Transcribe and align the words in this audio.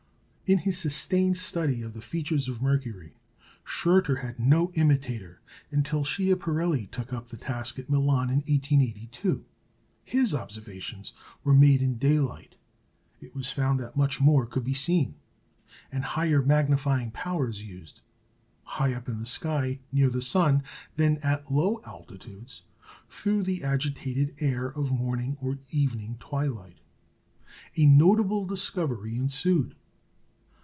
In 0.51 0.57
his 0.57 0.77
sustained 0.77 1.37
study 1.37 1.81
of 1.81 1.93
the 1.93 2.01
features 2.01 2.49
of 2.49 2.61
Mercury, 2.61 3.15
Schröter 3.65 4.19
had 4.19 4.37
no 4.37 4.69
imitator 4.73 5.39
until 5.71 6.03
Schiaparelli 6.03 6.87
took 6.87 7.13
up 7.13 7.29
the 7.29 7.37
task 7.37 7.79
at 7.79 7.89
Milan 7.89 8.27
in 8.27 8.39
1882. 8.43 9.45
His 10.03 10.33
observations 10.33 11.13
were 11.45 11.53
made 11.53 11.81
in 11.81 11.97
daylight. 11.97 12.55
It 13.21 13.33
was 13.33 13.49
found 13.49 13.79
that 13.79 13.95
much 13.95 14.19
more 14.19 14.45
could 14.45 14.65
be 14.65 14.73
seen, 14.73 15.15
and 15.89 16.03
higher 16.03 16.41
magnifying 16.41 17.11
powers 17.11 17.63
used, 17.63 18.01
high 18.63 18.93
up 18.93 19.07
in 19.07 19.21
the 19.21 19.25
sky 19.25 19.79
near 19.89 20.09
the 20.09 20.21
sun, 20.21 20.63
than 20.97 21.19
at 21.19 21.49
low 21.49 21.79
altitudes, 21.87 22.63
through 23.09 23.43
the 23.43 23.63
agitated 23.63 24.35
air 24.41 24.67
of 24.67 24.91
morning 24.91 25.37
or 25.39 25.59
evening 25.69 26.17
twilight. 26.19 26.79
A 27.77 27.85
notable 27.85 28.45
discovery 28.45 29.15
ensued. 29.15 29.77